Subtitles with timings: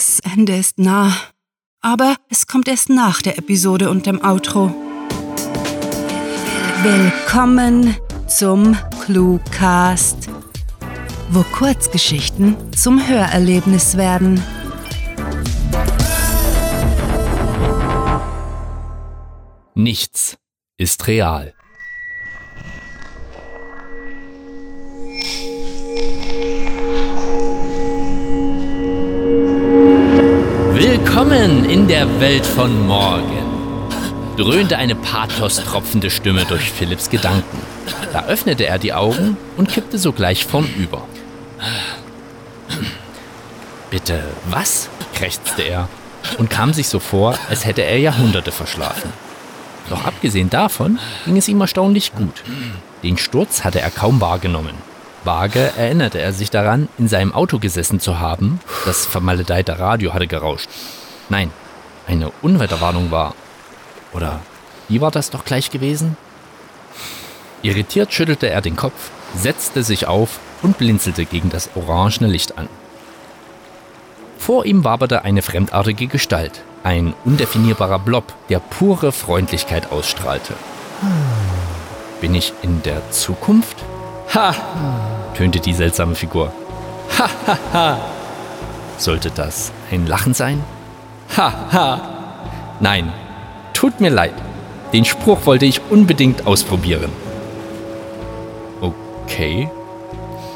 [0.00, 1.14] Das Ende ist nah.
[1.82, 4.74] Aber es kommt erst nach der Episode und dem Outro.
[6.82, 7.94] Willkommen
[8.26, 10.30] zum Cluecast,
[11.28, 14.42] wo Kurzgeschichten zum Hörerlebnis werden.
[19.74, 20.38] Nichts
[20.78, 21.52] ist real.
[31.30, 33.86] Willkommen in der Welt von morgen,
[34.36, 37.60] dröhnte eine pathos-tropfende Stimme durch Philipps Gedanken.
[38.12, 41.06] Da öffnete er die Augen und kippte sogleich vornüber.
[43.90, 44.88] Bitte, was?
[45.14, 45.88] krächzte er
[46.38, 49.12] und kam sich so vor, als hätte er Jahrhunderte verschlafen.
[49.88, 52.42] Doch abgesehen davon ging es ihm erstaunlich gut.
[53.04, 54.74] Den Sturz hatte er kaum wahrgenommen.
[55.22, 58.58] Vage erinnerte er sich daran, in seinem Auto gesessen zu haben.
[58.84, 60.68] Das vermaledeite Radio hatte gerauscht.
[61.30, 61.50] Nein,
[62.06, 63.34] eine Unwetterwarnung war.
[64.12, 64.40] Oder
[64.88, 66.16] wie war das doch gleich gewesen?
[67.62, 72.68] Irritiert schüttelte er den Kopf, setzte sich auf und blinzelte gegen das orangene Licht an.
[74.38, 80.54] Vor ihm waberte eine fremdartige Gestalt, ein undefinierbarer Blob, der pure Freundlichkeit ausstrahlte.
[82.20, 83.76] Bin ich in der Zukunft?
[84.34, 84.54] Ha!
[85.34, 86.52] tönte die seltsame Figur.
[87.18, 87.98] Ha, ha, ha!
[88.98, 90.62] Sollte das ein Lachen sein?
[91.40, 92.00] Ha, ha!
[92.80, 93.14] Nein,
[93.72, 94.34] tut mir leid.
[94.92, 97.10] Den Spruch wollte ich unbedingt ausprobieren.
[98.82, 99.70] Okay.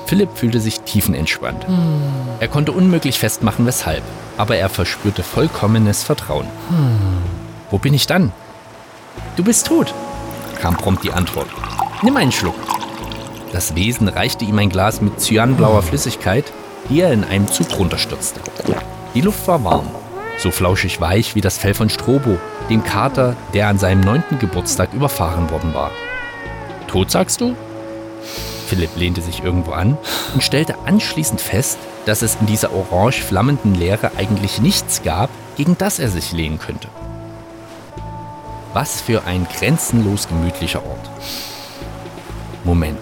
[0.05, 1.67] Philipp fühlte sich tiefenentspannt.
[1.67, 2.03] Hm.
[2.39, 4.03] Er konnte unmöglich festmachen, weshalb,
[4.37, 6.49] aber er verspürte vollkommenes Vertrauen.
[6.69, 7.23] Hm.
[7.71, 8.31] Wo bin ich dann?
[9.37, 9.95] Du bist tot,
[10.61, 11.49] kam prompt die Antwort.
[12.03, 12.57] Nimm einen Schluck.
[13.53, 16.53] Das Wesen reichte ihm ein Glas mit cyanblauer Flüssigkeit,
[16.91, 18.41] die er in einem Zug runterstürzte.
[19.15, 19.89] Die Luft war warm,
[20.39, 24.93] so flauschig weich wie das Fell von Strobo, dem Kater, der an seinem neunten Geburtstag
[24.93, 25.91] überfahren worden war.
[26.89, 27.57] Tot, sagst du?
[28.67, 29.99] Philipp lehnte sich irgendwo an
[30.33, 35.77] und stellte anschließend fest, dass es in dieser orange flammenden Leere eigentlich nichts gab, gegen
[35.79, 36.89] das er sich lehnen könnte.
[38.73, 41.11] Was für ein grenzenlos gemütlicher Ort.
[42.65, 42.99] Moment.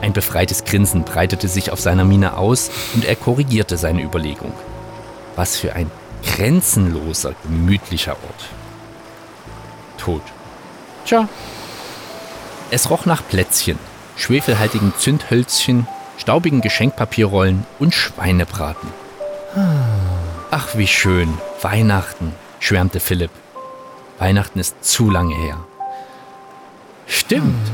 [0.00, 4.52] Ein befreites Grinsen breitete sich auf seiner Miene aus und er korrigierte seine Überlegung.
[5.34, 5.90] Was für ein
[6.24, 8.44] grenzenloser, gemütlicher Ort.
[9.98, 10.22] Tot.
[11.04, 11.28] Tja.
[12.70, 13.78] Es roch nach Plätzchen,
[14.16, 15.86] schwefelhaltigen Zündhölzchen,
[16.18, 18.88] staubigen Geschenkpapierrollen und Schweinebraten.
[20.50, 21.38] Ach, wie schön.
[21.62, 23.30] Weihnachten, schwärmte Philipp.
[24.18, 25.58] Weihnachten ist zu lange her.
[27.06, 27.70] Stimmt.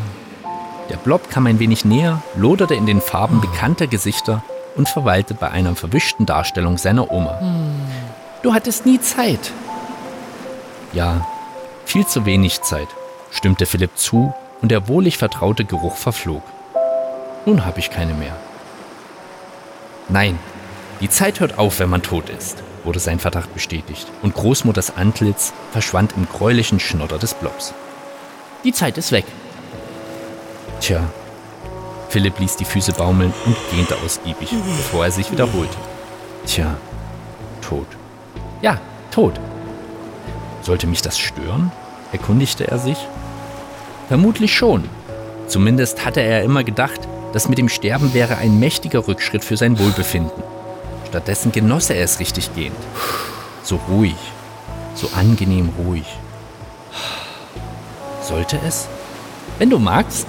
[0.91, 4.45] Der Blob kam ein wenig näher, loderte in den Farben bekannter Gesichter
[4.77, 7.41] und verweilte bei einer verwischten Darstellung seiner Oma.
[8.45, 9.51] Du hattest nie Zeit.
[10.93, 11.27] Ja,
[11.87, 12.89] viel zu wenig Zeit,
[13.31, 16.43] stimmte Philipp zu und der wohlig vertraute Geruch verflog.
[17.47, 18.37] Nun habe ich keine mehr.
[20.11, 20.39] Nein,
[21.01, 25.55] die Zeit hört auf, wenn man tot ist, wurde sein Verdacht bestätigt, und Großmutters Antlitz
[25.73, 27.73] verschwand im gräulichen Schnodder des Blobs.
[28.63, 29.25] Die Zeit ist weg,
[30.81, 31.01] Tja.
[32.11, 35.79] Philipp ließ die Füße baumeln und gähnte ausgiebig, bevor er sich wiederholte.
[36.45, 36.77] Tja,
[37.63, 37.87] tot.
[38.65, 38.79] Ja,
[39.11, 39.39] tot.
[40.63, 41.71] Sollte mich das stören?
[42.13, 42.97] erkundigte er sich.
[44.09, 44.89] Vermutlich schon.
[45.49, 49.79] Zumindest hatte er immer gedacht, das mit dem Sterben wäre ein mächtiger Rückschritt für sein
[49.79, 50.43] Wohlbefinden.
[51.09, 52.79] Stattdessen genoss er es richtig gehend.
[53.63, 54.17] So ruhig,
[54.95, 56.07] so angenehm ruhig.
[58.23, 58.89] Sollte es?
[59.59, 60.27] Wenn du magst,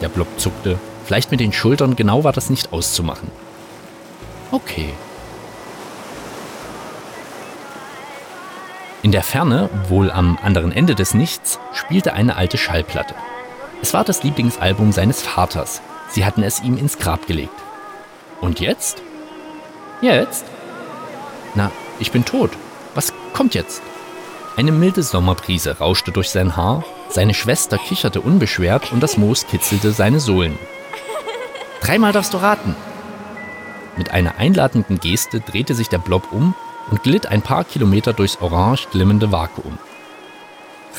[0.00, 0.80] der Blob zuckte.
[1.04, 3.30] Vielleicht mit den Schultern, genau war das nicht auszumachen.
[4.50, 4.94] Okay.
[9.02, 13.14] In der Ferne, wohl am anderen Ende des Nichts, spielte eine alte Schallplatte.
[13.82, 15.82] Es war das Lieblingsalbum seines Vaters.
[16.08, 17.54] Sie hatten es ihm ins Grab gelegt.
[18.40, 19.02] Und jetzt?
[20.00, 20.44] Jetzt?
[21.54, 22.50] Na, ich bin tot.
[22.94, 23.82] Was kommt jetzt?
[24.56, 29.92] Eine milde Sommerbrise rauschte durch sein Haar seine Schwester kicherte unbeschwert und das Moos kitzelte
[29.92, 30.58] seine Sohlen.
[31.82, 32.74] Dreimal darfst du raten.
[33.98, 36.54] Mit einer einladenden Geste drehte sich der Blob um
[36.90, 39.78] und glitt ein paar Kilometer durchs orange glimmende Vakuum.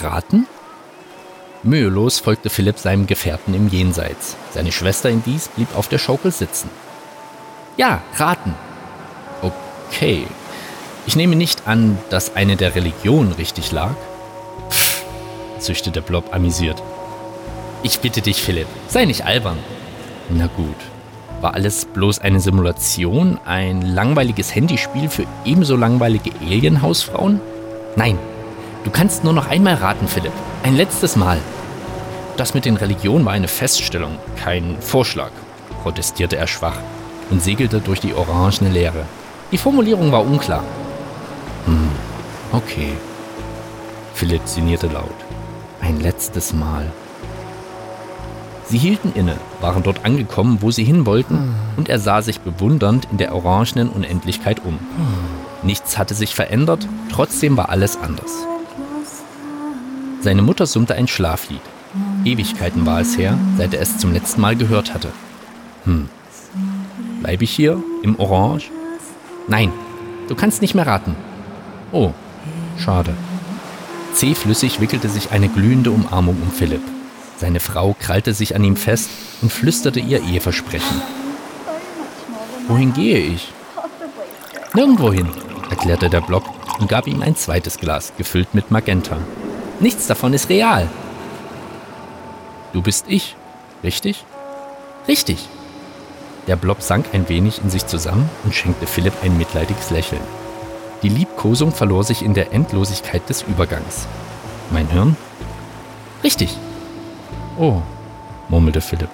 [0.01, 0.47] Raten?
[1.63, 4.35] Mühelos folgte Philipp seinem Gefährten im Jenseits.
[4.51, 6.69] Seine Schwester indies blieb auf der Schaukel sitzen.
[7.77, 8.53] Ja, raten.
[9.41, 10.27] Okay.
[11.05, 13.95] Ich nehme nicht an, dass eine der Religionen richtig lag
[15.63, 16.83] zischte der Blob amüsiert.
[17.81, 19.57] Ich bitte dich, Philipp, sei nicht albern.
[20.29, 20.75] Na gut.
[21.43, 27.41] War alles bloß eine Simulation, ein langweiliges Handyspiel für ebenso langweilige Alien-Hausfrauen?
[27.97, 28.17] Nein,
[28.85, 30.31] du kannst nur noch einmal raten, Philipp.
[30.63, 31.39] Ein letztes Mal.
[32.37, 35.31] Das mit den Religionen war eine Feststellung, kein Vorschlag,
[35.81, 36.77] protestierte er schwach
[37.29, 39.05] und segelte durch die orangene Leere.
[39.51, 40.63] Die Formulierung war unklar.
[41.65, 41.91] Hm,
[42.53, 42.93] okay.
[44.13, 45.09] Philipp sinnierte laut.
[45.81, 46.89] Ein letztes Mal.
[48.69, 53.07] Sie hielten inne, waren dort angekommen, wo sie hin wollten, und er sah sich bewundernd
[53.11, 54.79] in der orangenen Unendlichkeit um.
[55.63, 58.31] Nichts hatte sich verändert, trotzdem war alles anders.
[60.21, 61.61] Seine Mutter summte ein Schlaflied.
[62.25, 65.09] Ewigkeiten war es her, seit er es zum letzten Mal gehört hatte.
[65.83, 66.09] Hm.
[67.21, 68.71] Bleibe ich hier, im Orange?
[69.47, 69.71] Nein,
[70.29, 71.15] du kannst nicht mehr raten.
[71.91, 72.11] Oh,
[72.77, 73.13] schade.
[74.13, 76.81] Zähflüssig wickelte sich eine glühende Umarmung um Philipp.
[77.37, 79.09] Seine Frau krallte sich an ihm fest
[79.41, 81.01] und flüsterte ihr Eheversprechen.
[82.67, 83.51] Wohin gehe ich?
[84.73, 85.29] Nirgendwohin,
[85.69, 86.43] erklärte der Block
[86.79, 89.17] und gab ihm ein zweites Glas, gefüllt mit Magenta.
[89.79, 90.89] Nichts davon ist real.
[92.71, 93.35] Du bist ich,
[93.83, 94.25] richtig?
[95.07, 95.47] Richtig.
[96.47, 100.21] Der Blob sank ein wenig in sich zusammen und schenkte Philipp ein mitleidiges Lächeln.
[101.03, 104.07] Die Liebkosung verlor sich in der Endlosigkeit des Übergangs.
[104.71, 105.15] Mein Hirn?
[106.23, 106.57] Richtig.
[107.57, 107.81] Oh,
[108.49, 109.09] murmelte Philipp.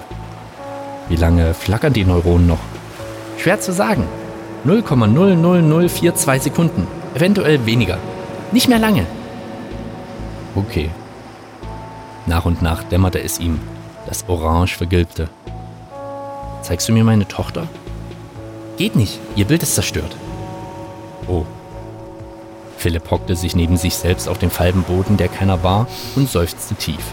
[1.10, 2.60] Wie lange flackern die Neuronen noch?
[3.38, 4.06] Schwer zu sagen.
[4.66, 6.88] 0,00042 Sekunden.
[7.16, 7.98] Eventuell weniger.
[8.52, 9.06] Nicht mehr lange.
[10.56, 10.90] Okay.
[12.26, 13.60] Nach und nach dämmerte es ihm.
[14.06, 15.30] Das Orange vergilbte.
[16.62, 17.68] Zeigst du mir meine Tochter?
[18.78, 20.16] Geht nicht, ihr Bild ist zerstört.
[21.28, 21.46] Oh.
[22.78, 27.04] Philipp hockte sich neben sich selbst auf dem Falbenboden, der keiner war, und seufzte tief.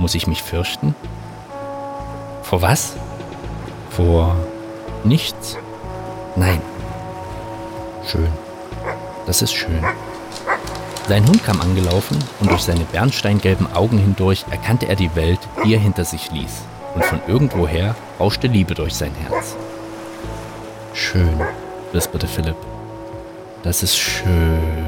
[0.00, 0.94] Muss ich mich fürchten?
[2.42, 2.94] Vor was?
[3.90, 4.34] Vor
[5.04, 5.58] nichts?
[6.36, 6.62] Nein.
[8.06, 8.32] Schön.
[9.26, 9.84] Das ist schön.
[11.06, 15.74] Sein Hund kam angelaufen und durch seine bernsteingelben Augen hindurch erkannte er die Welt, die
[15.74, 16.62] er hinter sich ließ.
[16.94, 19.54] Und von irgendwoher rauschte Liebe durch sein Herz.
[20.94, 21.42] Schön,
[21.92, 22.56] wisperte Philipp.
[23.62, 24.79] Das ist schön.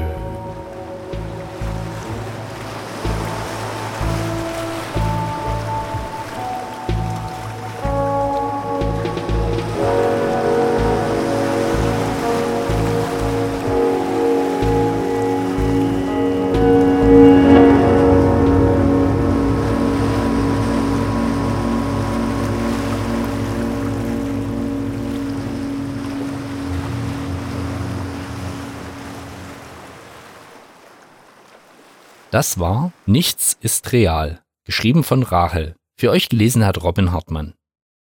[32.33, 35.75] Das war Nichts ist real, geschrieben von Rahel.
[35.99, 37.53] Für euch gelesen hat Robin Hartmann.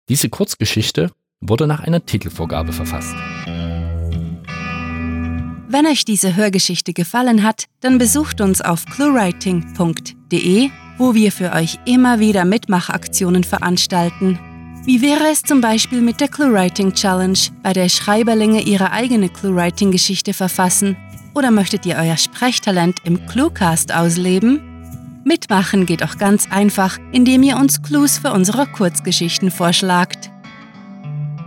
[0.09, 3.15] Diese Kurzgeschichte wurde nach einer Titelvorgabe verfasst.
[5.69, 11.79] Wenn euch diese Hörgeschichte gefallen hat, dann besucht uns auf cluewriting.de, wo wir für euch
[11.87, 14.41] immer wieder Mitmachaktionen veranstalten.
[14.85, 20.35] Wie wäre es zum Beispiel mit der ClueWriting Challenge, bei der Schreiberlinge ihre eigene ClueWriting-Geschichte
[20.35, 20.97] verfassen
[21.37, 24.61] oder möchtet ihr euer Sprechtalent im Cluecast ausleben?
[25.23, 30.31] Mitmachen geht auch ganz einfach, indem ihr uns Clues für unsere Kurzgeschichten vorschlagt.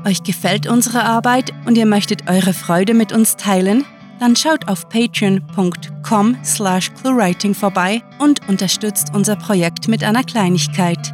[0.06, 3.84] Euch gefällt unsere Arbeit und ihr möchtet eure Freude mit uns teilen?
[4.20, 11.14] Dann schaut auf patreon.com slash cluewriting vorbei und unterstützt unser Projekt mit einer Kleinigkeit.